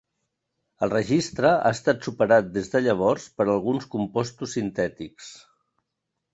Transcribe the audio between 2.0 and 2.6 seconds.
superat